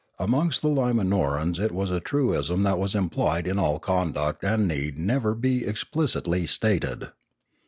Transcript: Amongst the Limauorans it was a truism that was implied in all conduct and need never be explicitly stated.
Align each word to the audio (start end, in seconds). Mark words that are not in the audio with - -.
Amongst 0.17 0.63
the 0.63 0.67
Limauorans 0.69 1.59
it 1.59 1.71
was 1.71 1.91
a 1.91 1.99
truism 1.99 2.63
that 2.63 2.79
was 2.79 2.95
implied 2.95 3.45
in 3.45 3.59
all 3.59 3.77
conduct 3.77 4.43
and 4.43 4.67
need 4.67 4.97
never 4.97 5.35
be 5.35 5.63
explicitly 5.63 6.47
stated. 6.47 7.09